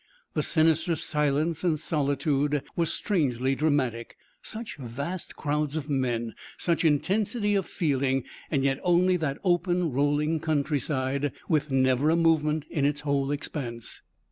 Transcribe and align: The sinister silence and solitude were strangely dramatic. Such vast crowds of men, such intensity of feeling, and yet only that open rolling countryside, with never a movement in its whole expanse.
The 0.33 0.41
sinister 0.41 0.95
silence 0.95 1.63
and 1.63 1.79
solitude 1.79 2.63
were 2.75 2.87
strangely 2.87 3.53
dramatic. 3.53 4.17
Such 4.41 4.77
vast 4.77 5.35
crowds 5.35 5.77
of 5.77 5.91
men, 5.91 6.33
such 6.57 6.83
intensity 6.83 7.53
of 7.53 7.67
feeling, 7.67 8.23
and 8.49 8.63
yet 8.63 8.79
only 8.81 9.15
that 9.17 9.37
open 9.43 9.91
rolling 9.91 10.39
countryside, 10.39 11.31
with 11.47 11.69
never 11.69 12.09
a 12.09 12.15
movement 12.15 12.65
in 12.71 12.83
its 12.83 13.01
whole 13.01 13.29
expanse. 13.29 14.01